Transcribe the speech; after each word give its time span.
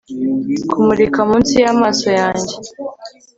Kumurika 0.71 1.19
munsi 1.29 1.53
yamaso 1.65 2.09
yanjye 2.19 2.55